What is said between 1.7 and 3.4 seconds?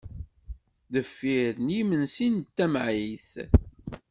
yimensi d tamɛayt.